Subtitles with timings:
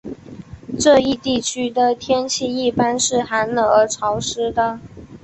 [0.79, 4.79] 这一地区的天气一般是寒冷而潮湿的。